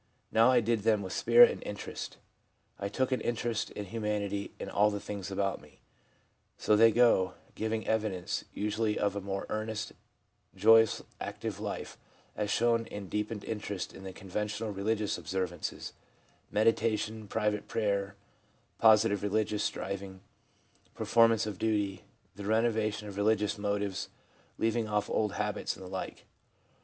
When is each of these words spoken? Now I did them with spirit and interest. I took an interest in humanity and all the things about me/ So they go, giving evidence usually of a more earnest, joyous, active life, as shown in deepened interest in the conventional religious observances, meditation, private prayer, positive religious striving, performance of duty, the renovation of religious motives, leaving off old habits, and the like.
Now 0.31 0.49
I 0.49 0.61
did 0.61 0.79
them 0.81 1.03
with 1.03 1.13
spirit 1.13 1.51
and 1.51 1.61
interest. 1.61 2.17
I 2.79 2.89
took 2.89 3.11
an 3.11 3.21
interest 3.21 3.69
in 3.69 3.85
humanity 3.85 4.51
and 4.59 4.67
all 4.67 4.89
the 4.89 4.99
things 4.99 5.29
about 5.29 5.61
me/ 5.61 5.77
So 6.57 6.75
they 6.75 6.91
go, 6.91 7.35
giving 7.53 7.87
evidence 7.87 8.43
usually 8.51 8.97
of 8.97 9.15
a 9.15 9.21
more 9.21 9.45
earnest, 9.47 9.93
joyous, 10.55 11.03
active 11.19 11.59
life, 11.59 11.99
as 12.35 12.49
shown 12.49 12.87
in 12.87 13.09
deepened 13.09 13.43
interest 13.43 13.93
in 13.93 14.03
the 14.03 14.11
conventional 14.11 14.71
religious 14.71 15.19
observances, 15.19 15.93
meditation, 16.49 17.27
private 17.27 17.67
prayer, 17.67 18.15
positive 18.79 19.21
religious 19.21 19.63
striving, 19.63 20.21
performance 20.95 21.45
of 21.45 21.59
duty, 21.59 22.05
the 22.35 22.45
renovation 22.45 23.07
of 23.07 23.17
religious 23.17 23.59
motives, 23.59 24.09
leaving 24.57 24.87
off 24.87 25.11
old 25.11 25.33
habits, 25.33 25.75
and 25.75 25.85
the 25.85 25.87
like. 25.87 26.25